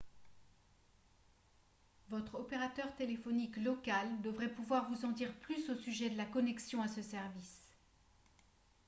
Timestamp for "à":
6.81-6.87